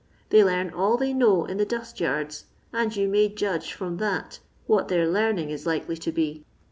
They 0.31 0.43
learn 0.43 0.71
all 0.71 0.97
they 0.97 1.13
know 1.13 1.45
in 1.45 1.57
the 1.57 1.63
dust 1.63 1.99
Yards, 1.99 2.45
and 2.73 2.95
you 2.95 3.07
may 3.07 3.29
judge 3.29 3.71
from 3.73 3.97
that 3.97 4.39
what 4.65 4.87
their 4.87 5.07
learning 5.07 5.51
is 5.51 5.67
likely 5.67 5.95
to 5.97 6.11
be. 6.11 6.43